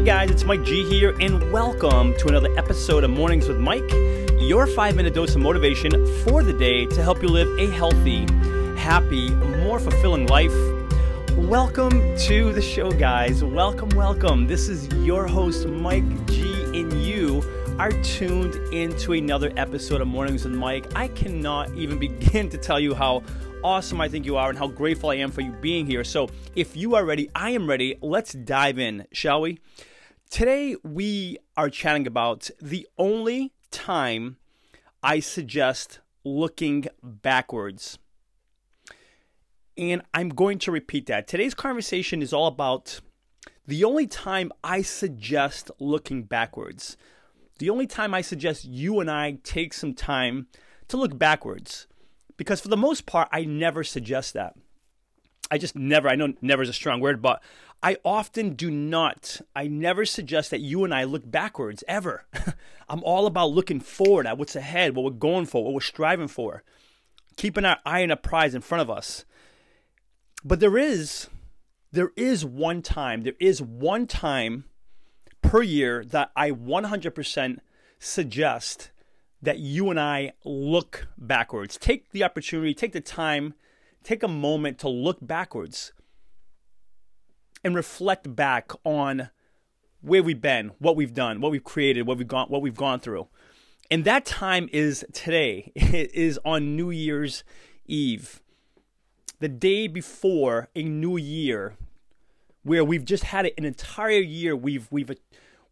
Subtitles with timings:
[0.00, 3.92] Hey guys, it's Mike G here, and welcome to another episode of Mornings with Mike,
[4.38, 5.90] your five minute dose of motivation
[6.24, 8.20] for the day to help you live a healthy,
[8.78, 10.54] happy, more fulfilling life.
[11.36, 13.44] Welcome to the show, guys.
[13.44, 14.46] Welcome, welcome.
[14.46, 17.42] This is your host, Mike G, and you
[17.78, 20.86] are tuned into another episode of Mornings with Mike.
[20.96, 23.22] I cannot even begin to tell you how
[23.62, 26.04] awesome I think you are and how grateful I am for you being here.
[26.04, 27.98] So, if you are ready, I am ready.
[28.00, 29.58] Let's dive in, shall we?
[30.30, 34.36] Today, we are chatting about the only time
[35.02, 37.98] I suggest looking backwards.
[39.76, 41.26] And I'm going to repeat that.
[41.26, 43.00] Today's conversation is all about
[43.66, 46.96] the only time I suggest looking backwards.
[47.58, 50.46] The only time I suggest you and I take some time
[50.86, 51.88] to look backwards.
[52.36, 54.54] Because for the most part, I never suggest that.
[55.50, 57.42] I just never, I know never is a strong word, but
[57.82, 62.26] I often do not, I never suggest that you and I look backwards ever.
[62.88, 66.28] I'm all about looking forward at what's ahead, what we're going for, what we're striving
[66.28, 66.62] for,
[67.36, 69.24] keeping our eye on a prize in front of us.
[70.44, 71.28] But there is,
[71.90, 74.64] there is one time, there is one time
[75.40, 77.58] per year that I 100%
[77.98, 78.90] suggest
[79.40, 81.78] that you and I look backwards.
[81.78, 83.54] Take the opportunity, take the time,
[84.04, 85.92] take a moment to look backwards
[87.62, 89.30] and reflect back on
[90.00, 93.00] where we've been, what we've done, what we've created, what we've gone what we've gone
[93.00, 93.28] through.
[93.90, 95.72] And that time is today.
[95.76, 97.44] It is on New Year's
[97.86, 98.40] Eve.
[99.40, 101.74] The day before a new year
[102.62, 105.10] where we've just had an entire year we've we've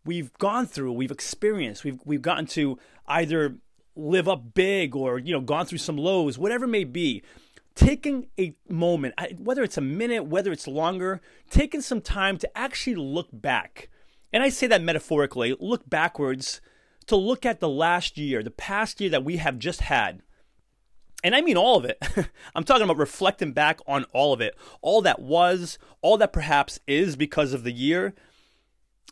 [0.05, 3.56] we've gone through, we've experienced, we've we've gotten to either
[3.95, 7.23] live up big or you know gone through some lows, whatever it may be.
[7.78, 12.96] Taking a moment, whether it's a minute, whether it's longer, taking some time to actually
[12.96, 13.89] look back.
[14.33, 16.61] And I say that metaphorically, look backwards
[17.06, 20.22] to look at the last year, the past year that we have just had.
[21.22, 22.02] And I mean all of it.
[22.55, 24.56] I'm talking about reflecting back on all of it.
[24.83, 28.12] All that was, all that perhaps is because of the year,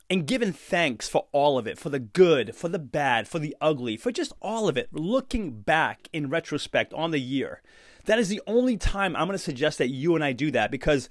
[0.09, 3.57] and giving thanks for all of it, for the good, for the bad, for the
[3.61, 7.63] ugly, for just all of it, looking back in retrospect on the year.
[8.05, 10.71] That is the only time I'm going to suggest that you and I do that
[10.71, 11.09] because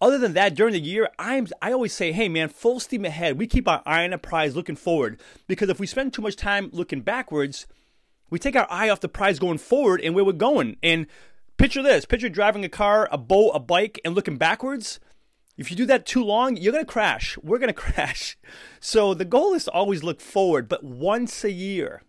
[0.00, 3.38] other than that, during the year, I'm I always say, hey man, full steam ahead.
[3.38, 5.20] We keep our eye on the prize looking forward.
[5.46, 7.66] Because if we spend too much time looking backwards,
[8.28, 10.76] we take our eye off the prize going forward and where we're going.
[10.82, 11.06] And
[11.56, 15.00] picture this, picture driving a car, a boat, a bike, and looking backwards.
[15.56, 17.38] If you do that too long, you're going to crash.
[17.42, 18.36] We're going to crash.
[18.80, 22.02] So the goal is to always look forward, but once a year,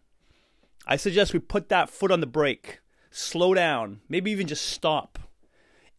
[0.86, 2.80] I suggest we put that foot on the brake,
[3.12, 5.20] slow down, maybe even just stop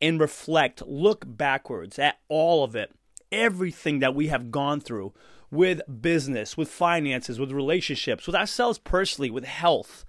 [0.00, 2.94] and reflect, look backwards at all of it,
[3.32, 5.12] everything that we have gone through
[5.50, 10.04] with business, with finances, with relationships, with ourselves personally, with health.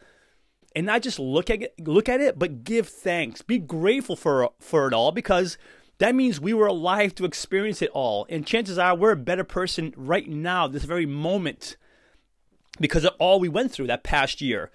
[0.76, 3.42] And not just look at it, look at it, but give thanks.
[3.42, 5.58] Be grateful for for it all because
[6.00, 8.26] that means we were alive to experience it all.
[8.30, 11.76] And chances are we're a better person right now, this very moment,
[12.80, 14.72] because of all we went through that past year.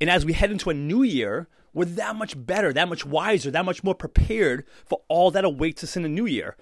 [0.00, 3.50] And as we head into a new year, we're that much better, that much wiser,
[3.50, 6.56] that much more prepared for all that awaits us in the new year.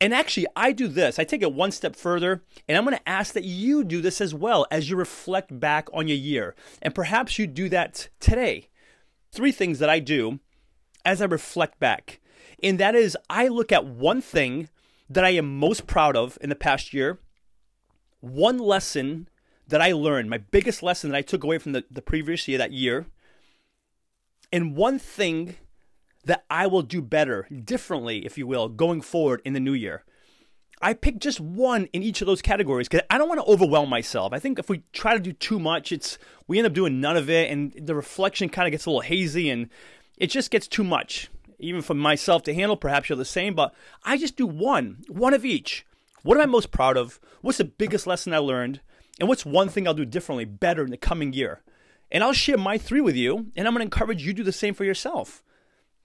[0.00, 1.18] And actually, I do this.
[1.18, 4.20] I take it one step further, and I'm going to ask that you do this
[4.20, 6.54] as well as you reflect back on your year.
[6.80, 8.68] And perhaps you do that today.
[9.32, 10.40] Three things that I do
[11.04, 12.20] as I reflect back
[12.62, 14.68] and that is I look at one thing
[15.08, 17.18] that I am most proud of in the past year,
[18.20, 19.28] one lesson
[19.66, 22.58] that I learned, my biggest lesson that I took away from the, the previous year,
[22.58, 23.06] that year,
[24.52, 25.56] and one thing
[26.24, 30.04] that I will do better, differently, if you will, going forward in the new year.
[30.82, 33.90] I picked just one in each of those categories because I don't want to overwhelm
[33.90, 34.32] myself.
[34.32, 37.16] I think if we try to do too much, it's we end up doing none
[37.16, 39.68] of it, and the reflection kind of gets a little hazy, and
[40.16, 41.28] it just gets too much
[41.60, 42.76] even for myself to handle.
[42.76, 43.74] Perhaps you're the same, but
[44.04, 45.86] I just do one, one of each.
[46.22, 47.20] What am I most proud of?
[47.40, 48.80] What's the biggest lesson I learned?
[49.18, 51.62] And what's one thing I'll do differently, better in the coming year?
[52.10, 54.42] And I'll share my three with you, and I'm going to encourage you to do
[54.42, 55.42] the same for yourself.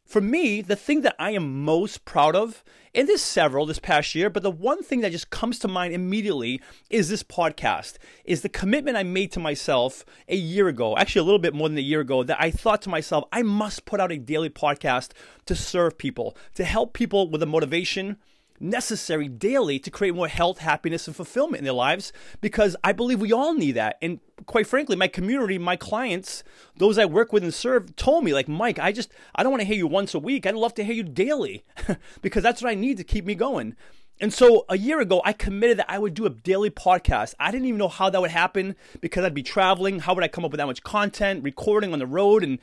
[0.05, 2.63] For me, the thing that I am most proud of,
[2.93, 5.95] and there's several this past year, but the one thing that just comes to mind
[5.95, 6.61] immediately
[6.91, 11.23] is this podcast, is the commitment I made to myself a year ago, actually a
[11.23, 13.99] little bit more than a year ago, that I thought to myself, I must put
[13.99, 15.09] out a daily podcast
[15.47, 18.17] to serve people, to help people with the motivation,
[18.59, 23.19] necessary daily to create more health, happiness, and fulfillment in their lives because I believe
[23.19, 23.97] we all need that.
[24.01, 26.43] And quite frankly, my community, my clients,
[26.77, 29.61] those I work with and serve told me, like, Mike, I just, I don't want
[29.61, 30.45] to hear you once a week.
[30.45, 31.63] I'd love to hear you daily
[32.21, 33.75] because that's what I need to keep me going.
[34.21, 37.33] And so a year ago, I committed that I would do a daily podcast.
[37.37, 39.99] I didn't even know how that would happen because I'd be traveling.
[39.99, 42.59] How would I come up with that much content, recording on the road, and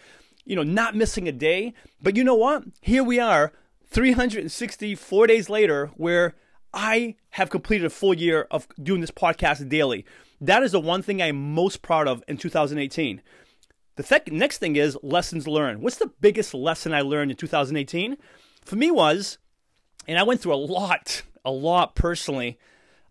[0.47, 1.75] you know, not missing a day?
[2.01, 2.65] But you know what?
[2.81, 3.53] Here we are,
[3.93, 6.35] 364 days later, where
[6.73, 10.05] I have completed a full year of doing this podcast daily.
[10.41, 13.23] That is the one thing I'm most proud of in 2018.
[13.97, 15.83] The th- next thing is lessons learned.
[15.83, 18.17] What's the biggest lesson I learned in 2018?
[18.65, 19.37] For me was,
[20.09, 22.59] and I went through a lot a lot personally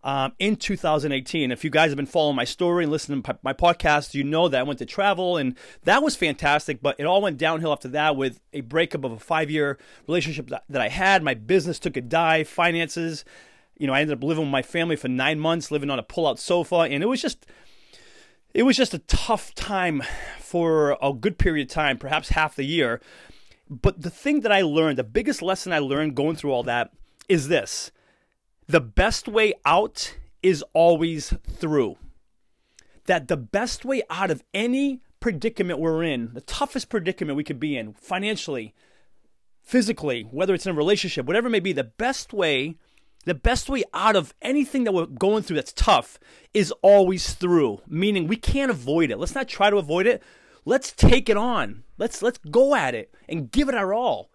[0.04, 1.50] um, in 2018.
[1.50, 4.48] If you guys have been following my story and listening to my podcast, you know
[4.48, 6.82] that I went to travel and that was fantastic.
[6.82, 10.50] But it all went downhill after that with a breakup of a five year relationship
[10.68, 11.22] that, I had.
[11.22, 13.24] My business took a dive, finances.
[13.78, 16.02] You know, I ended up living with my family for nine months, living on a
[16.02, 17.46] pull out sofa, and it was just.
[18.54, 20.02] It was just a tough time
[20.38, 23.00] for a good period of time, perhaps half the year.
[23.70, 26.90] But the thing that I learned, the biggest lesson I learned going through all that
[27.30, 27.90] is this
[28.72, 31.98] the best way out is always through.
[33.04, 37.60] That the best way out of any predicament we're in, the toughest predicament we could
[37.60, 38.74] be in financially,
[39.60, 42.76] physically, whether it's in a relationship, whatever it may be, the best way,
[43.26, 46.18] the best way out of anything that we're going through that's tough
[46.54, 47.82] is always through.
[47.86, 49.18] Meaning we can't avoid it.
[49.18, 50.22] Let's not try to avoid it.
[50.64, 51.84] Let's take it on.
[51.98, 54.31] Let's let's go at it and give it our all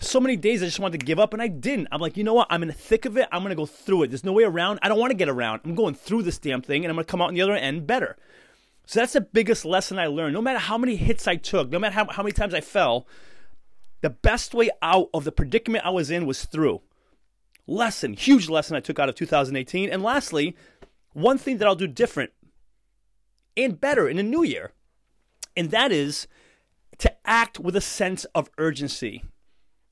[0.00, 1.88] so many days I just wanted to give up and I didn't.
[1.90, 2.46] I'm like, you know what?
[2.50, 3.28] I'm in the thick of it.
[3.32, 4.08] I'm going to go through it.
[4.08, 4.78] There's no way around.
[4.82, 5.60] I don't want to get around.
[5.64, 7.54] I'm going through this damn thing and I'm going to come out on the other
[7.54, 8.16] end better.
[8.86, 10.34] So that's the biggest lesson I learned.
[10.34, 13.06] No matter how many hits I took, no matter how, how many times I fell,
[14.00, 16.80] the best way out of the predicament I was in was through.
[17.66, 19.90] Lesson, huge lesson I took out of 2018.
[19.90, 20.56] And lastly,
[21.12, 22.30] one thing that I'll do different
[23.56, 24.72] and better in the new year,
[25.56, 26.28] and that is
[26.98, 29.24] to act with a sense of urgency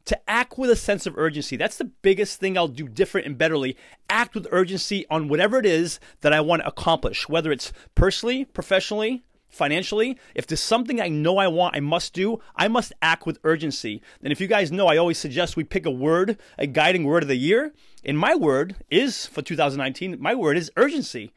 [0.07, 1.57] to act with a sense of urgency.
[1.57, 3.77] That's the biggest thing I'll do different and betterly.
[4.09, 8.45] Act with urgency on whatever it is that I want to accomplish, whether it's personally,
[8.45, 10.17] professionally, financially.
[10.35, 14.01] If there's something I know I want, I must do, I must act with urgency.
[14.23, 17.25] And if you guys know, I always suggest we pick a word, a guiding word
[17.25, 17.73] of the year.
[18.05, 21.33] And my word is for 2019, my word is urgency.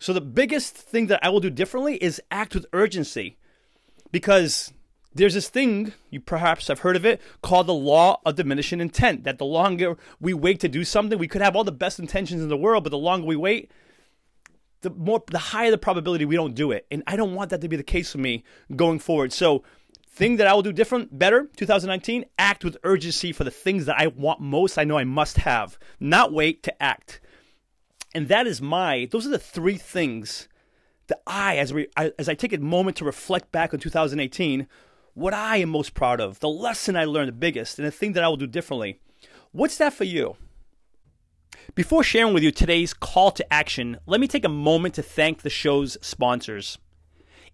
[0.00, 3.36] So the biggest thing that I will do differently is act with urgency.
[4.10, 4.72] Because
[5.14, 9.24] there's this thing, you perhaps have heard of it, called the law of diminishing intent.
[9.24, 12.42] That the longer we wait to do something, we could have all the best intentions
[12.42, 13.70] in the world, but the longer we wait,
[14.80, 16.86] the more the higher the probability we don't do it.
[16.90, 18.44] And I don't want that to be the case for me
[18.74, 19.32] going forward.
[19.32, 19.62] So
[20.08, 23.98] thing that I will do different, better, 2019, act with urgency for the things that
[23.98, 25.78] I want most, I know I must have.
[25.98, 27.20] Not wait to act.
[28.14, 30.48] And that is my, those are the three things
[31.06, 34.68] that I, as, we, as I take a moment to reflect back on 2018,
[35.14, 38.12] what I am most proud of, the lesson I learned the biggest, and the thing
[38.12, 39.00] that I will do differently.
[39.52, 40.36] What's that for you?
[41.74, 45.42] Before sharing with you today's call to action, let me take a moment to thank
[45.42, 46.78] the show's sponsors.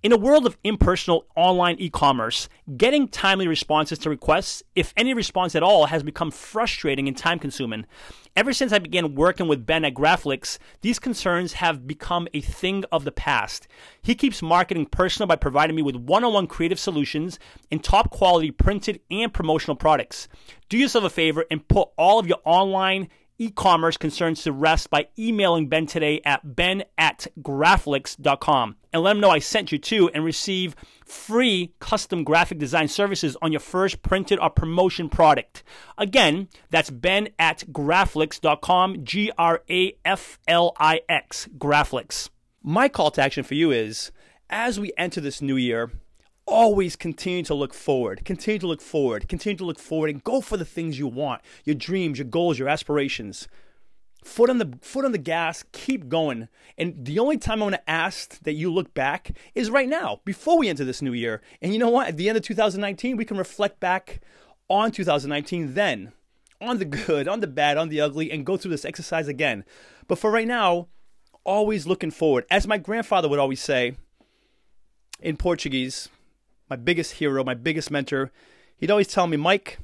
[0.01, 5.13] In a world of impersonal online e commerce, getting timely responses to requests, if any
[5.13, 7.85] response at all, has become frustrating and time consuming.
[8.39, 12.85] Ever since I began working with Ben at Graflix, these concerns have become a thing
[12.93, 13.67] of the past.
[14.01, 17.41] He keeps marketing personal by providing me with one on one creative solutions
[17.73, 20.29] and top quality printed and promotional products.
[20.69, 25.09] Do yourself a favor and put all of your online e-commerce concerns to rest by
[25.19, 30.09] emailing Ben today at ben at graflix.com and let him know I sent you to
[30.11, 35.63] and receive free custom graphic design services on your first printed or promotion product.
[35.97, 39.99] Again, that's ben at graflix.com, G-R-A-F-L-I-X,
[41.59, 42.29] Graflix.
[42.63, 44.11] My call to action for you is,
[44.51, 45.91] as we enter this new year,
[46.49, 48.25] always continue to look forward.
[48.25, 49.29] Continue to look forward.
[49.29, 52.59] Continue to look forward and go for the things you want, your dreams, your goals,
[52.59, 53.47] your aspirations.
[54.25, 56.49] Foot on the foot on the gas, keep going.
[56.77, 60.21] And the only time I want to ask that you look back is right now,
[60.25, 61.41] before we enter this new year.
[61.63, 62.09] And you know what?
[62.09, 64.21] At the end of 2019, we can reflect back
[64.69, 66.13] on 2019 then,
[66.61, 69.65] on the good, on the bad, on the ugly, and go through this exercise again.
[70.09, 70.89] But for right now,
[71.45, 72.45] always looking forward.
[72.51, 73.97] As my grandfather would always say
[75.21, 76.09] in Portuguese,
[76.69, 78.31] my biggest hero, my biggest mentor,
[78.77, 79.79] he'd always tell me, Mike,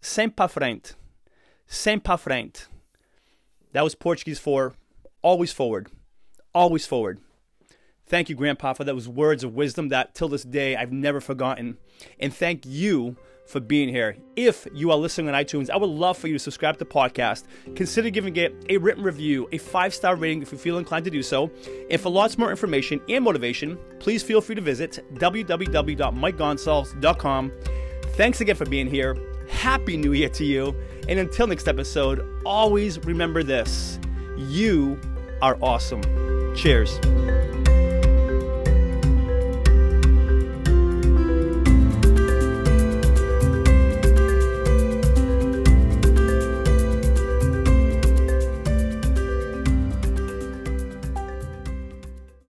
[0.00, 0.94] sempre frente.
[1.66, 2.66] Sempre frente.
[3.72, 4.74] That was Portuguese for
[5.22, 5.88] always forward.
[6.54, 7.20] Always forward.
[8.06, 11.76] Thank you, Grandpa, for those words of wisdom that till this day I've never forgotten.
[12.20, 13.16] And thank you
[13.46, 14.16] for being here.
[14.34, 16.90] If you are listening on iTunes, I would love for you to subscribe to the
[16.90, 17.44] podcast.
[17.74, 21.10] Consider giving it a written review, a five star rating if you feel inclined to
[21.10, 21.50] do so.
[21.90, 27.52] And for lots more information and motivation, please feel free to visit www.mikegonsalves.com.
[28.14, 29.16] Thanks again for being here.
[29.48, 30.74] Happy New Year to you.
[31.08, 33.98] And until next episode, always remember this
[34.36, 35.00] you
[35.40, 36.02] are awesome.
[36.54, 36.98] Cheers.